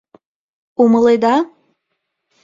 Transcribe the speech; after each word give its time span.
Умыледа? 0.83 1.35